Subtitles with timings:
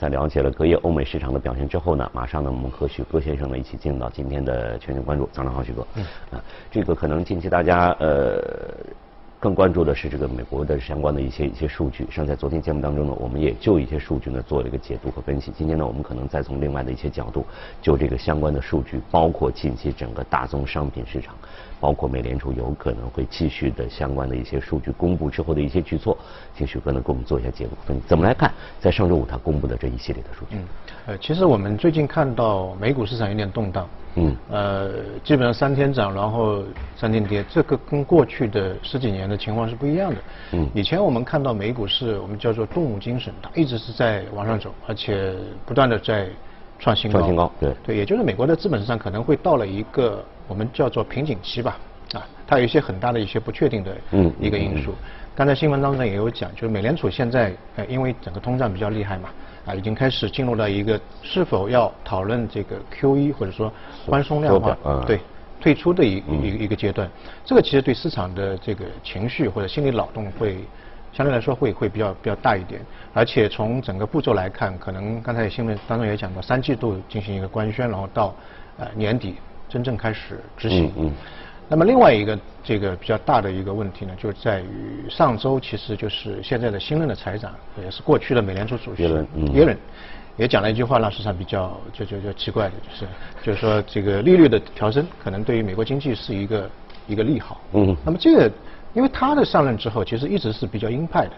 [0.00, 5.28] 在了解了隔夜欧美市场的表现之后呢，马上呢，我们和许戈先生呢一起进入到今天的全球关注。
[5.30, 5.86] 早上好，许哥。
[5.96, 6.02] 嗯。
[6.30, 8.42] 啊，这个可能近期大家呃
[9.38, 12.06] 更关注的是这个美国的相关的一些一些数据。
[12.10, 15.52] 像在昨天节目当中呢，我们也就一些数据呢做了一个解读和分析。
[15.54, 17.44] 今天呢，我们可能再从另外的一些角度，
[17.82, 21.34] 就这个相关的数据，包括近期整个大宗商品市场。
[21.80, 26.16] 包括美联储有可能会继续的相关的一些数据公布之后的一些举措，
[26.54, 28.02] 请许哥呢给我们做一下解读分析。
[28.06, 30.56] 怎么来看在上周五他公布的这一系列的数据？
[30.56, 30.64] 嗯，
[31.06, 34.90] 呃，其实我们最近看到美股市场有点动荡，嗯，呃，
[35.24, 36.62] 基本上三天涨，然后
[36.96, 40.16] 三天跌，这个跟过去的十几年的情况是不一样的。
[40.52, 45.34] 嗯，以前我们看到美股是我们叫做动物精神，它一直是在往上走，而且
[45.64, 46.28] 不断的在
[46.80, 47.18] 创新高。
[47.20, 47.74] 创新高，对。
[47.84, 50.24] 对，也就是美国的资本市场可能会到了一个。
[50.48, 51.78] 我们叫做瓶颈期吧，
[52.12, 53.96] 啊，它有一些很大的一些不确定的
[54.40, 54.92] 一个因素。
[55.32, 59.28] 刚才新闻当中也有讲，就是美联储现在呃，因为整个通胀比较厉害嘛，
[59.64, 63.72] 啊，已经开始进入到一个是否要讨论这个 QE 或者说
[64.06, 65.20] 宽松量化，对，
[65.60, 67.08] 退出的一一一个阶段。
[67.44, 70.56] 这个其实对市场的这个情绪或者心理劳动会
[71.12, 72.80] 相对来说会会比较比较大一点。
[73.12, 78.34] 而且从整个步骤来看，可能刚才新闻当中也讲到，三季度进行一个官宣，然后到
[78.78, 79.36] 呃年底。
[79.72, 80.92] 真正开始执行。
[80.96, 81.14] 嗯。
[81.68, 89.78] 那么另外一个这个比较大的一个问题呢，就在于上周其实就是现在的新任的财长，也是过去的美联储主席耶伦，
[90.36, 93.06] 也讲了一句话，让市场比较就就就奇怪的，就是
[93.44, 96.70] 就是说这个利率的调升可能对于美国经济是一个
[97.06, 97.60] 一个利好。
[97.74, 97.96] 嗯。
[98.04, 98.50] 那么这个，
[98.92, 101.32] 因为他的上任之后，其实一直是比较鹰派的，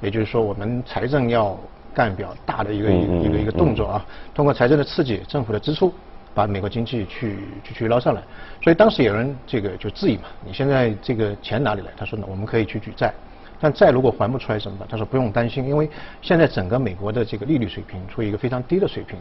[0.00, 1.58] 也就是说我们财政要
[1.94, 5.92] 干比较大的一个一个一个动作啊，通过财政的刺激，政府的支出。
[6.32, 8.22] 把美国经济去去去捞上来，
[8.62, 11.90] 所以当时有人这个就质疑嘛，你现在这个钱哪里来？
[11.96, 13.12] 他说呢，我们可以去举债，
[13.60, 14.86] 但债如果还不出来怎么办？
[14.88, 15.90] 他说不用担心，因为
[16.22, 19.18] 现在整个美国的这个利率水平处于一个非常低的水平。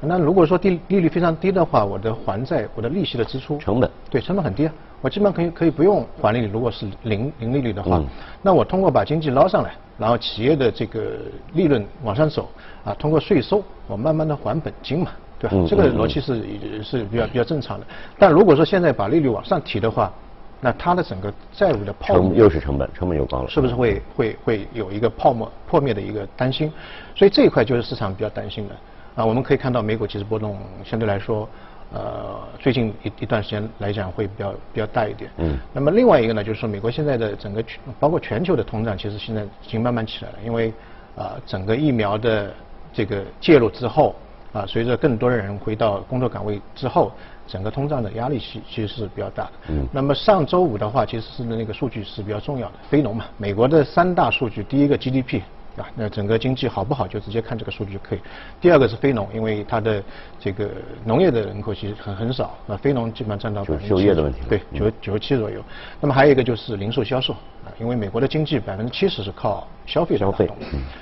[0.00, 6.46] 那如果说利利率非常低的话，我的还债，我的利息的支出成本对成本很低啊，我基本上可以可以不用还利率。
[6.46, 8.02] 如果是零零利率的话，
[8.40, 11.18] 那我通过把经济捞上来，然后企业的这个
[11.52, 12.48] 利润往上走
[12.84, 15.10] 啊，通过税收我慢慢的还本金嘛。
[15.38, 15.56] 对吧？
[15.68, 17.84] 这个逻辑是是比较比较正常的。
[18.16, 20.12] 但如果说现在把利率往上提的话，
[20.60, 26.72] 那它的整个债务的泡沫又是成本，成本又高了，是不是会会会有一个泡沫破灭的一个担心？
[27.16, 28.74] 所以这一块就是市场比较担心的。
[29.16, 31.48] 啊，我们可以看到美股其实波动相对来说，
[31.92, 35.30] 呃，最近一一段时间来讲会比较比较大一点。
[35.38, 35.58] 嗯。
[35.72, 40.72] 那么另外一个呢，就是说美国现在的整个全包括全球的通胀，其实现在已经慢慢起来了，因为
[41.16, 42.52] 啊，整个疫苗的
[42.92, 44.14] 这个介入之后。
[44.52, 47.10] 啊，随着更多的人回到工作岗位之后，
[47.46, 49.52] 整个通胀的压力其其实是比较大的。
[49.70, 49.88] 嗯。
[49.90, 55.40] 那么上周五的话，其实是那个数据是比较重要的，非农嘛，美国的三大数据，第一个 GDP，
[55.76, 58.20] 啊，那整个经济好不好就直接看这个数据就可以。
[58.60, 60.02] 第二个是非农，因为它的
[60.38, 60.68] 这个
[61.04, 64.40] 农业的人口其实很很少，啊，非农基本上占到百分之就业的问题。
[64.48, 65.62] 对，九九十七左右。
[66.00, 70.50] 那么还有一个就是零售销售，啊，因为美国的经济百分之七十是靠消费消费，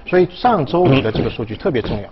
[0.07, 2.09] 所以上周五的这个数据特别重要。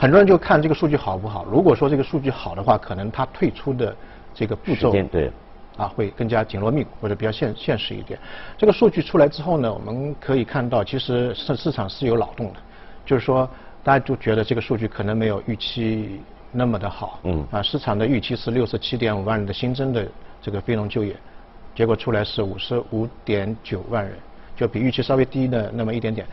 [0.00, 1.44] 很多人就看这个数据好不好。
[1.44, 3.94] 如果说这个数据好的话，可能它退出的
[4.34, 5.30] 这个步骤对
[5.76, 8.18] 啊会更加紧锣密鼓或者比较现现实一点。
[8.56, 12.60] 这个数据出来之后呢，我们可以看到，其实市市场是有脑洞的，
[13.04, 13.48] 就是说
[13.84, 16.20] 大家就觉得这个数据可能没有预期
[16.50, 17.20] 那么的好。
[17.24, 17.46] 嗯。
[17.50, 20.06] 啊，市场的预期是六十七点五万人的新增的
[20.40, 21.14] 这个非农就业，
[21.74, 24.14] 结果出来是五十五点九万人，
[24.56, 26.26] 就比预期稍微低了那么一点点。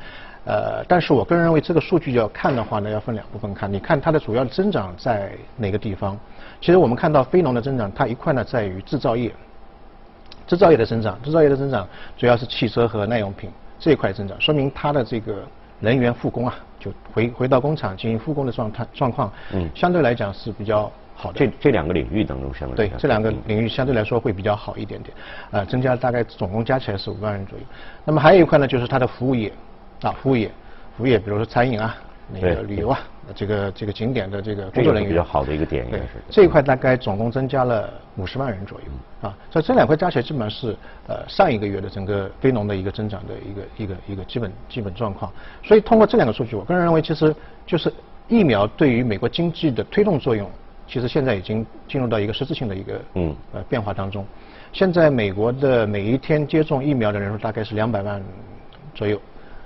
[0.45, 3.71] 呃，但是我个人认为这个数据要看的话呢，要分两部分看。
[3.71, 6.19] 你看它的主要增长在哪个地方？
[6.59, 9.31] 其实我们看到非农的增长，它一块呢在于制造业，
[10.45, 11.87] 制造业的增长，制造业的增长
[12.17, 13.49] 主要是汽车和耐用品
[13.79, 15.43] 这一块增长，说明它的这个
[15.79, 21.39] 人员复工啊，就回回到工厂进行复工的状态状况，嗯，相对来讲是比较好的。
[21.39, 25.15] 这这两个领域当中，相对对这两个领域相对来说会比较好一点点，
[25.51, 27.63] 呃，增加大概总共加起来是五万人左右。
[28.03, 29.49] 那么还有一块呢，就是它的服务业。
[30.03, 30.51] 啊，服务业，
[30.97, 31.95] 服务业，比如说餐饮啊，
[32.31, 32.99] 那个旅游啊，
[33.33, 40.75] 这个这个景点的这个工作人员，比较好的一个点，应该是这一块大概总共增加了五十万人左右，啊，所以这两块加起来基本上是
[41.07, 45.31] 呃上一个月的整个非农的一个增长的一个一个一个基本基本状况。
[45.63, 47.33] 所以通过这两个数据，我个人认为其实
[47.65, 47.91] 就是
[48.27, 50.49] 疫苗对于美国经济的推动作用，
[50.85, 54.25] 其实现在已经进入到一个实质性的一个嗯呃变化当中。
[54.73, 58.21] 现在美国的每一天接种疫苗的人数大概是两百万
[58.93, 59.19] 左右。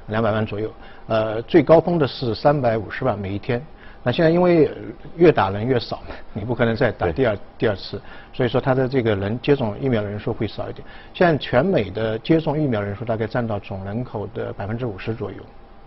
[0.07, 0.71] 两百万左右，
[1.07, 3.61] 呃，最高峰的是三百五十万每一天。
[4.03, 4.71] 那现在因为
[5.17, 6.01] 越打人越少，
[6.31, 8.01] 你不可能再打第二第二次，
[8.31, 10.85] 所以说它的这个人接种疫苗的人数会少一点。
[11.13, 15.37] 现在全美的接种疫苗人数大概占到总人口的百分之五十左右。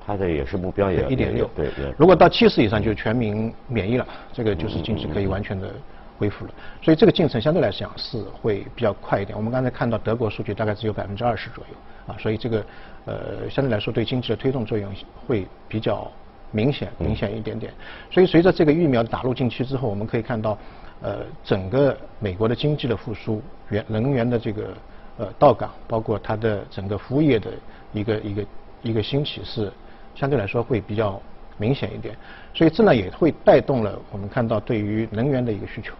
[0.04, 1.48] 它的也是目标也一点六。
[1.54, 1.94] 对对。
[1.96, 5.70] 如果到七十以上，就全民免疫了，这个就是经济可以完全的
[6.20, 6.52] 恢复了。
[6.82, 9.34] 所以这个进程相对来讲是会比较快一点。
[9.34, 12.64] 我们刚才看到德国数据大概只有百分之二十左右啊，所以这个
[13.06, 14.92] 呃相对来说对经济的推动作用
[15.26, 16.06] 会比较
[16.50, 17.72] 明显明显一点点。
[18.10, 20.58] 所以随着这个疫苗打入进去之后，我们可以看到
[21.00, 24.68] 呃整个美国的经济的复苏，源能源的这个。
[25.18, 27.50] 呃，到港包括它的整个服务业的
[27.92, 28.46] 一个一个
[28.80, 29.70] 一个兴起是
[30.14, 31.20] 相对来说会比较
[31.58, 32.16] 明显一点，
[32.54, 35.92] 所以这呢也会带动了我们看到对于能源的一个需求。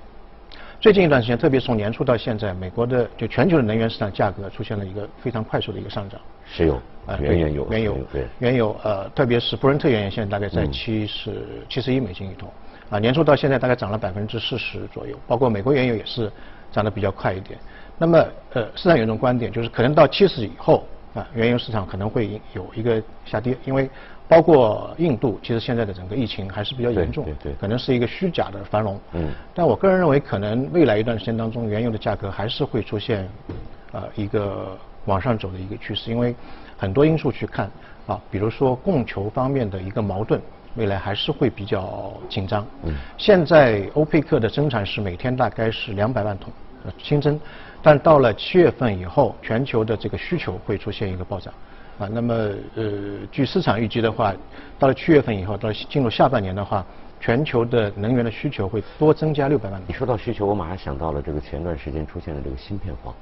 [0.81, 6.19] 最近一段时间，特别从年初到现在，美国的就全球的能源市场价格出现了一个非常快速的一个上涨。
[6.47, 12.51] 石油啊，原油，原油对，原油呃，特别是布伦特原油现在大概在七十七十一美金一桶
[12.89, 16.33] 啊，年初到现在大概涨了百分之四十左右，包括美国原油也是
[16.73, 17.59] 涨得比较快一点。
[17.99, 23.91] 那么，呃，市场有一种观点，就是可能到七十以后，啊，原油市场可能会有一个下跌，因为
[24.31, 28.97] 包括印度，其实现在的整个疫情还是比较严重，对对，可能是一个虚假的繁荣。
[29.15, 29.29] 嗯。
[29.53, 33.29] 但我个人认为，可能未来一段时间当中，原油的价格还是会出现，
[33.91, 36.33] 呃，一个往上走的一个趋势，因为
[36.79, 37.69] 很多因素去看，
[38.07, 40.41] 啊，比如说供求方面的一个矛盾，
[40.77, 42.65] 未来还是会比较紧张。
[42.85, 42.95] 嗯。
[43.19, 46.53] 现在欧佩克的生产是每天大概是两百万桶
[46.99, 47.41] 新增。
[47.83, 51.53] 但到了七月份以后，全球的这个需求会出现一个暴涨，
[52.01, 52.35] 啊，那么
[52.77, 52.85] 呃，
[53.31, 54.35] 据市场预计的话，
[54.79, 56.83] 到了七月份以后，到进入下半年的话，
[57.21, 59.79] 全球的能源的需求会多增加六百万。
[59.87, 63.15] 你说到需求，我马上想到了这个前段时间出现的这个芯片荒，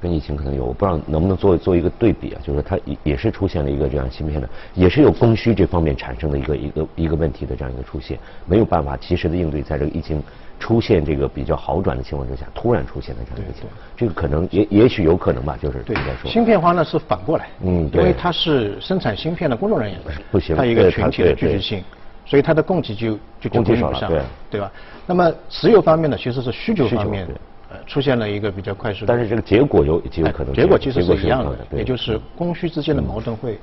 [0.00, 10.22] 跟疫情可能有，我不知道能不能做做一个对比啊，就是它也也是出现了一个这样芯片的，也是有供需这方面产生的一个一个一个问题的这样一个出现，没有办法及时的应对，在这个疫情。
[10.58, 16.28] 出现这个比较好转的情况之下，突然出现的这样一个情况，这个可能也也许有可能吧，就是对说。
[16.28, 20.00] 芯片化呢是反过来，嗯，因为它是生产芯片的工作人员，
[20.30, 21.84] 不行，它一个群体的聚集性，
[22.26, 24.70] 所以它的供给就就供给少了，对对吧？
[25.06, 27.26] 那么石油方面呢，其实是需求方面
[27.70, 33.58] 呃出现了一个比较快速，但是这个结果有极有可能，结果其实是一样的，也就是供需之间的矛盾会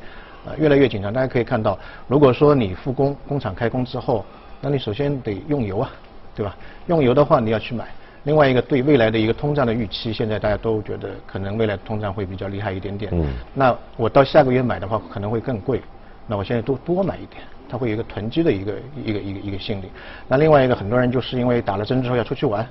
[0.47, 1.11] 呃越来越紧张。
[1.11, 1.77] 大家可以看到，
[2.07, 4.25] 如果说你复工，工厂开工之后，
[4.61, 5.91] 那你首先得用油啊。
[6.35, 6.55] 对吧？
[6.87, 7.85] 用油的话你要去买。
[8.23, 13.11] 另外一个对未来的一个通胀的预期，现在大家都觉得可能未来通胀会比较厉害一点点。
[13.13, 13.27] 嗯。
[13.53, 15.81] 那我到下个月买的话可能会更贵，
[16.27, 18.73] 那我现在多多买一点，它会有一个囤积的一个
[19.05, 19.85] 一个一个一个心理。
[20.27, 22.67] 那另外一个很多人就是因为打了针之后要出去玩。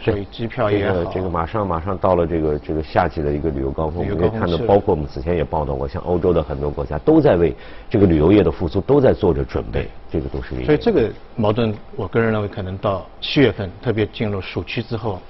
[0.00, 7.54] 所以机票也好，这个马上马上到了这个这个夏季的一个旅游高峰，我们可以看到，包括我们此前也报道过，像欧洲的很多国家都在为
[7.90, 10.64] 这个旅游业的复苏都在做着准备，这个都是。
[10.64, 15.20] 所以这个矛盾，我个人认为可能到七月份，特别进入暑期之后，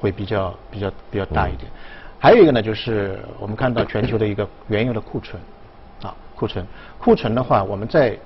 [0.00, 1.70] 会比较比较比较大一点。
[2.18, 5.40] 还有一个呢，就是我们看到全球的一个原油的库存，
[6.02, 6.64] 啊，库存，
[6.98, 8.16] 库存的话，我们在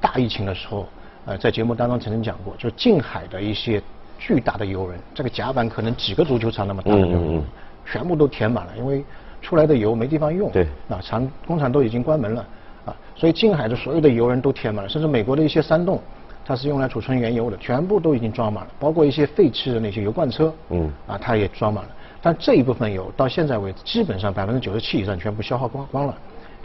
[0.00, 0.86] 大疫情的时候，
[1.24, 3.82] 呃，在节目当中曾经讲过，就近海的一些。
[4.20, 7.42] 巨大的油人，这个甲板可能几个足球场那么大的油，
[7.86, 9.02] 全部都填满了，因为
[9.40, 10.50] 出来的油没地方用。
[10.52, 12.46] 对，啊，厂工厂都已经关门了，
[12.84, 15.98] 啊，所以近海的所有的油人都填满了，甚至美国的一些山洞，
[16.44, 21.90] 它是用来储存原油的，全部都已经装满了，包括一些废弃的那些油罐车，嗯，啊，它也装满了。
[22.20, 26.14] 但这一部分油到现在为止，基本上百分之九十七以上全部消耗光光了，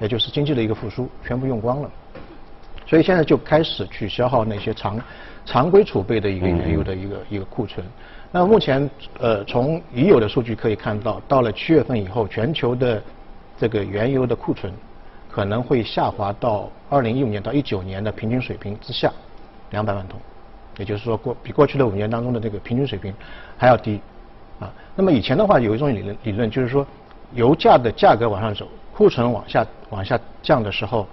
[0.01, 1.89] 也就是经济的一个复苏全部用光了，
[2.85, 4.99] 所以现在就开始去消耗那些常。
[5.47, 7.85] 常规储备的一个原油的一个一个库存，
[8.31, 8.89] 那目前
[9.19, 12.99] 呃从已有的数据可以看到，到了七月份以后，全球的
[13.55, 14.73] 这个原油的库存
[15.29, 19.13] 可能会下滑到二零一五年到一九年的平均水平之下
[19.69, 20.19] 两百万桶，
[20.79, 23.13] 也就是说过比过去的五年当中的这个平均水平
[23.55, 24.01] 还要低
[24.59, 24.73] 啊。
[24.95, 26.83] 那么以前的话有一种理论理论就是说，
[27.35, 31.05] 油价的价格往上走，库存往下往下降的时候，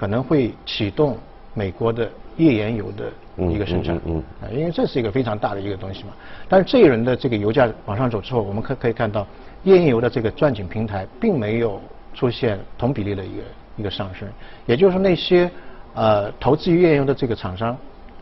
[0.00, 1.18] 可能会启动
[1.52, 3.04] 美国的页岩油的。
[3.50, 6.10] 一个生产，嗯，啊，因为这是一个非常大的一个东西嘛。
[6.46, 9.26] 但是这一轮的这个油价往上走之后，我们可可以看到，
[9.62, 11.80] 页岩油的这个钻井平台并没有
[12.12, 13.42] 出现同比例的一个
[13.78, 14.28] 一个上升。
[14.66, 15.50] 也就是说，那些
[15.94, 17.74] 呃投资于页岩油的这个厂商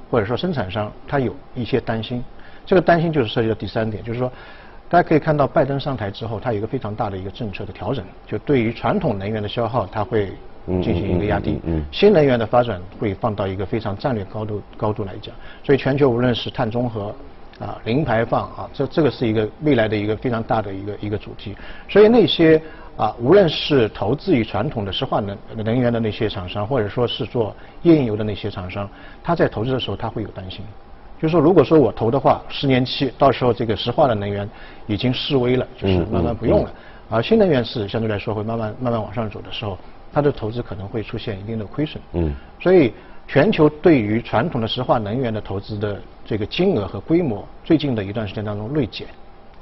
[0.08, 2.22] 或者说生产商，他有一些担心。
[2.64, 4.30] 这个担心就是涉及到第三点，就是说，
[4.88, 10.32] 大家可以看到拜登上台之后，他有一个非常大的一个政策的调整，就对于传统能源的消耗，他会。
[10.82, 11.58] 进行一个压低，
[11.90, 15.34] 新能源的发展会放到一个非常战略高度高度来讲，
[15.64, 17.14] 所以全球无论是碳中和
[17.58, 21.56] 啊、零排放啊，这这个是一个未来的一个非常大的一个一个主题。
[21.88, 22.60] 所以那些
[22.96, 28.88] 啊，无论是投资于传统的石化能能源的那些厂商，或者说是做页岩油的那些厂商，
[29.24, 30.60] 他在投资的时候他会有担心，
[31.20, 34.48] 就是说如果说我投的话，十年期到时候这个石化的能源
[34.86, 36.70] 已经式微了，就是慢慢不用了，
[37.10, 39.76] 而新能源是相对来说会慢慢慢慢往上走的时候。
[40.12, 42.02] 它的投资可能会出现一定的亏损。
[42.12, 42.34] 嗯。
[42.60, 42.92] 所以
[43.26, 49.06] 全球对于传统的石化能源的投资的这个金额和规模，最近的一段时间当中锐减，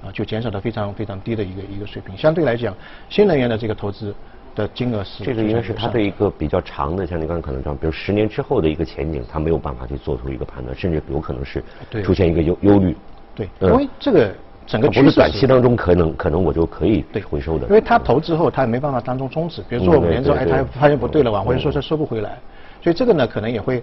[0.05, 2.17] 啊，就减少到非常非常低的一个一个水平。
[2.17, 2.75] 相对来讲，
[3.09, 4.15] 新能源的这个投资
[4.55, 11.63] 的金额是这个应该是它的一个比较长的，像你刚才可能讲，比如十年之后的一个前景，它没有办法去做出一个判断，甚至有可能是
[12.05, 12.97] 出现一个忧忧虑。
[13.35, 14.33] 对，因为这个。
[14.67, 17.23] 整个趋势短期当中可能可能我就可以对。
[17.23, 22.39] 回收的，因为他投之后他也没办法当中终止，比如说五年之后哎他发现不对了，往回收他收不回来，
[22.83, 23.83] 所以这个呢可能也会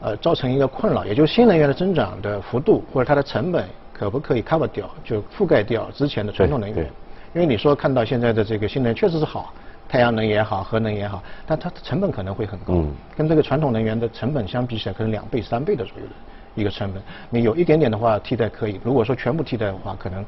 [0.00, 6.86] 呃造成一个困扰，也就是新能源的增长的幅度或者它的成本可不可以 cover 掉，就覆盖掉之前的传统能源，
[7.34, 9.52] 因为你说看到现在的这个新能源确实是好，
[9.88, 12.84] 太阳能也好，核能也好，但它的成本可能会很高，
[13.16, 16.12] 跟这个传统能源的成本相比起来可能两倍三倍的左右的。
[16.54, 20.24] 一个成本，你有一点点的话替代可以，如果说全部替代的话，可能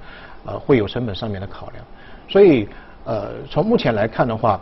[0.46, 1.84] 呃会有成本上面的考量。
[2.28, 2.68] 所以
[3.04, 4.60] 呃从目前来看的话，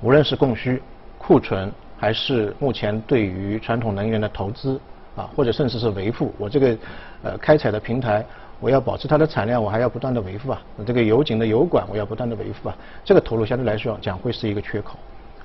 [0.00, 0.82] 无论是供需、
[1.18, 4.80] 库存，还是目前对于传统能源的投资
[5.16, 6.76] 啊，或者甚至是维护，我这个
[7.22, 8.24] 呃开采的平台，
[8.60, 14.98] 我要保持它的产量，我还要不断的维护啊，这个油井的油管我要不断的维护啊，这个投入相对来说讲会是一个缺口。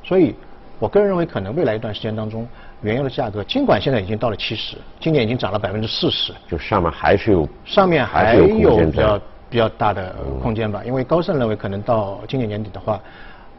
[0.03, 0.33] 所以
[0.79, 2.48] 我个人认为，可能未来一段时间当中。
[2.81, 9.19] 原油的价格，尽管现在已经到了七十，今年已经涨了百分之四十，就上面还是有上面还有比较
[9.50, 10.81] 比较大的空间吧。
[10.86, 13.01] 因为高盛认为，可能到今年年底的话，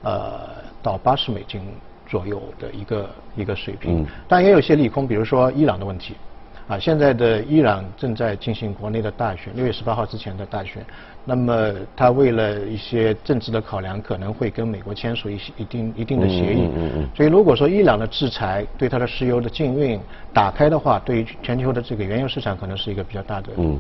[0.03, 0.41] 呃，
[0.83, 1.61] 到八十美金
[2.07, 4.07] 左右的一个一个水平。
[4.27, 6.17] 但也有些利空，比如说伊朗的问题。
[6.71, 10.87] 啊，现在的伊朗正在进行国内的大选，六月十八号之前的大选。
[11.25, 16.61] 那么，他为了一些政治的考量，可能会跟美国签署一些一定一定的协议。
[16.61, 17.09] 嗯嗯嗯。
[17.13, 19.99] 所以，如果说伊朗的制裁对它的石油的禁运
[20.33, 23.77] 打开的话，对于全球的这个原油市场可能是一个比较大的嗯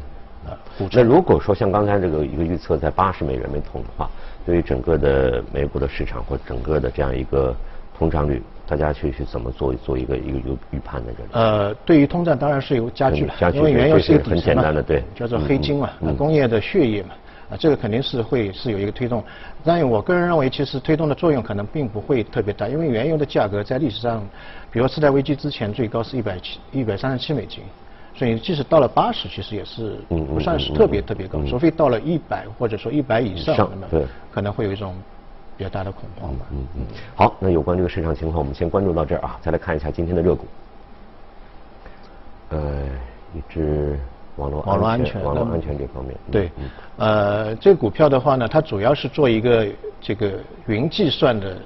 [0.49, 0.59] 啊。
[0.90, 4.11] 那如果说像刚才这个一个预测在八十美元每桶的话，
[4.44, 7.54] 对于整个的美国的市场或整个的这样一个
[7.97, 8.42] 通胀率。
[8.70, 11.28] 大家去去怎么做做一个一个预预判在这里？
[11.32, 17.08] 呃，对于通胀当然是有加剧了，因为原油是一个很简单的对，叫做黑金嘛，工业的血液嘛，
[17.50, 19.24] 啊，这个肯定是会是有一个推动。
[19.64, 24.24] 但我个人认为，其实推动的作用可能并不会特别大，因为原油的价格在历史上，
[24.70, 27.64] 比如次贷危机之前最高是一百七一百三十七美金，
[28.14, 34.94] 所以即使到了八十，其实也是不算是特别特别高，除非到了一百或者说一百以上，那么可能会有一种。
[35.61, 36.47] 比较大的恐慌吧。
[36.52, 36.87] 嗯嗯。
[37.14, 39.38] 好，那有关这个市场情况，我们先关注到这儿啊。
[39.43, 40.47] 再来看一下今天的热股。
[42.49, 42.83] 呃，
[43.35, 44.00] 一只
[44.37, 46.17] 网络网络安全网络安全这方面。
[46.33, 46.50] 对。
[46.97, 49.69] 呃，这个股票的话呢，它主要是做一个
[50.00, 50.33] 这个
[50.67, 51.59] 云计算的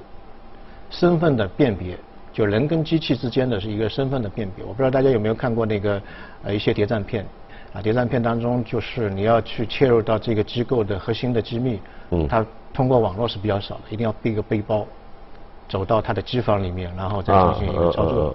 [0.91, 1.97] 身份的辨别，
[2.33, 4.65] 就人跟机器之间的是一个身份的辨别。
[4.65, 6.03] 我不知道大家有没有看过那个
[6.43, 7.25] 呃一些谍战片
[7.75, 7.83] 啊？
[7.83, 11.79] 谍战片当中就是你要去切入到这个机构的核心的机密，
[12.11, 12.47] 嗯，它。
[12.75, 14.85] 通过网络是比较少的，一定要背个背包，
[15.69, 18.35] 走到他的机房里面，然后再进行一个操作。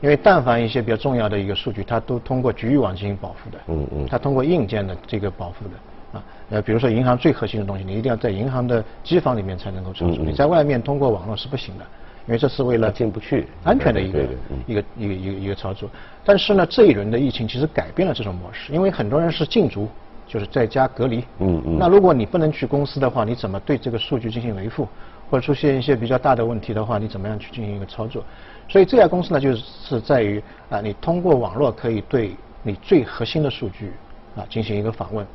[0.00, 3.58] 因为但凡一些比较重要的一个数据，它都通过局域网进行保护的。
[3.66, 4.06] 嗯嗯。
[4.08, 10.24] 它通过硬件的这个保护的，啊，呃，比如说银行最核心的东西，你一定要在银行的机房里面才能够操作。
[10.24, 11.84] 你在外面通过网络是不行的，
[12.26, 14.18] 因为这是为了进不去安全的一个
[14.66, 15.88] 一个一个一个一个操作。
[16.24, 19.88] 但是呢，这一轮的疫情其实改变了这种模式，因为很多人是禁足。
[20.32, 21.24] 就是在家隔离。
[21.40, 21.76] 嗯嗯。
[21.76, 24.86] 那如果你不能去公司的话，你怎么对这个数据进行维护？
[25.28, 28.22] 或者出现一些比较大的问题的话，你怎么样去进行一个操作？
[28.68, 33.92] 所以这家公司呢，就是在于啊，你通过网络可以对你最核心的数据
[34.36, 35.26] 啊进行一个访问。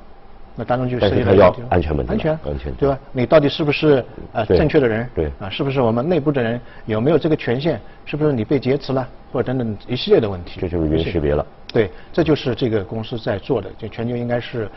[0.56, 2.98] 那当中就涉及到安全问题，安全，安全，对吧？
[3.12, 5.10] 你到底是不是呃正确的人？
[5.14, 7.80] 对，啊，是不是我们内部的人有没有这个权限？
[8.06, 10.62] 是不是你被劫持了，或者等等一系列的问题？
[10.62, 11.46] 这就是云识别了。
[11.74, 14.70] 对，这就是这个公司在做的，就全球应该是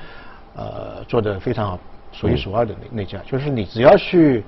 [0.56, 1.78] 呃做的非常好，
[2.10, 3.18] 数一数二的那那家。
[3.24, 4.42] 就是你只要去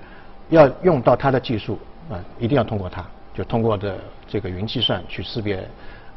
[0.49, 1.79] 要用到它的技术
[2.11, 3.95] 啊，一定要通过它，就通过的
[4.27, 5.59] 这个云计算去识别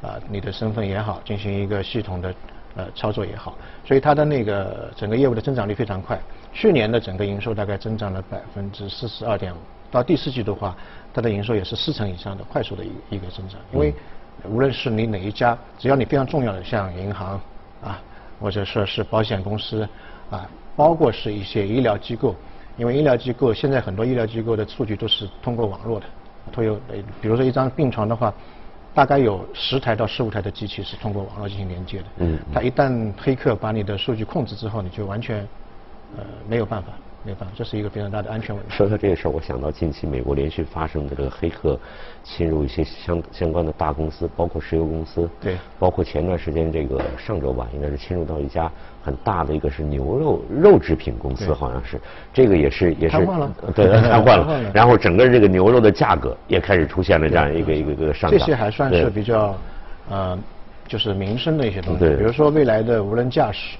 [0.01, 2.33] 啊你的身份也好，进行一个系统的。
[2.75, 6.19] 呃，操作也好，所以它的那个整个业务的增长率非常快。
[6.51, 9.57] 去年的整个营收大概增长了百分之四十二点五，
[9.91, 10.75] 到第四季度的话，
[11.13, 13.59] 它的营收也是四成以上的快速的一一个增长。
[13.71, 13.93] 因为
[14.45, 17.39] 无论是你哪一家，只要你非常重要的，像银行
[17.83, 18.01] 啊，
[18.39, 19.87] 或者说是保险公司
[20.31, 22.35] 啊，包括是一些医疗机构，
[22.75, 26.05] 因为医疗机构现在很多医疗机构的数据都是通过网络的，
[26.51, 26.73] 都有，
[27.21, 28.33] 比如说一张病床的话。
[28.93, 32.05] 大概有十台到十五台的机器是通过网络进行连接的。
[32.17, 32.39] 嗯。
[32.53, 35.39] 它一旦黑客把你的数据控制之后，你就完全
[36.17, 36.93] 呃没有办法
[37.25, 38.71] 没办法，这是一个非常大的安全问题。
[38.71, 41.79] 说到这个事儿，我想到近期美国连续发生的这个黑客
[42.23, 48.69] 侵入一些相相关的大公司，包括石油公司，对，包括前段时间这个上周吧，应该是侵入到一家
[49.01, 51.99] 很大的一个是牛肉肉制品公司，好像是，
[52.33, 58.37] 这个也是也是瘫痪了， 对， 瘫痪了，然后整个这个牛肉的价格也开始出现了这样一个一个一个上涨。
[58.37, 59.55] 这些还算是比较
[60.09, 60.37] 呃，
[60.89, 63.77] 就是民生的一些东西，比如说未来的无人驾驶。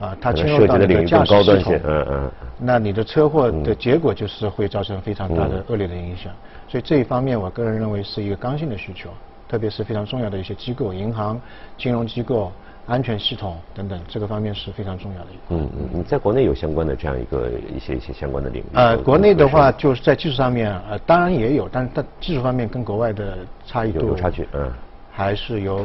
[0.00, 6.32] 啊，它侵入到你的驾驶系统，嗯嗯，那你的车祸的结果就是会造成非常大的恶劣的影响。
[6.66, 9.08] 所以这一方面，我个人认为是一个刚性的需求，
[9.48, 11.40] 特别是非常重要的一些机构，银行、
[11.78, 12.50] 金融机构、
[12.86, 15.26] 安全系统等等，这个方面是非常重要的。
[15.50, 18.66] 嗯嗯，你在国内有相关的这样一个一些一些相关的领域？
[18.74, 24.72] 呃，国内的话就是在技术上面，呃，当然也有，但是它技术方面跟国外的差异度有差距，嗯，
[25.12, 25.84] 还是有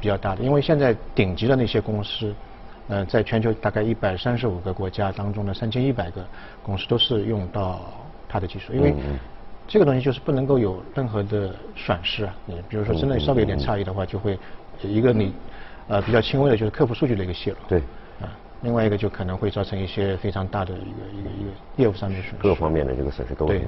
[0.00, 2.34] 比较大的，因为现在顶级的那些公司。
[2.90, 6.26] 呃，在全球大概一百三十五个国家当中的三千一百个
[6.60, 7.80] 公司都是用到
[8.28, 8.92] 它的技术，因为
[9.68, 12.34] 这个东西就是不能够有任何的损失啊。
[12.46, 14.36] 你比如说真的稍微有点差异的话，就会
[14.82, 15.32] 一个你
[15.86, 17.56] 呃比较轻微的就是客户数据的一个泄露。
[17.68, 17.78] 对。
[18.20, 18.28] 啊，
[18.62, 22.36] 另外一个就可能会造成一些非常大的一个一个一个业务上面损失。
[22.42, 23.60] 各方面的这个损失都有。